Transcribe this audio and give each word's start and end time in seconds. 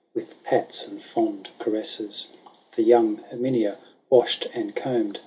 With 0.15 0.41
pats 0.43 0.83
and 0.87 0.99
fond 0.99 1.49
caresses. 1.59 2.29
The 2.75 2.81
young 2.81 3.17
Herminia 3.29 3.77
washed 4.09 4.47
and 4.51 4.75
combed. 4.75 5.19